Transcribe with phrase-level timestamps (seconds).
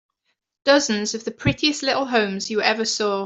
[0.63, 3.19] Dozens of the prettiest little homes you ever saw.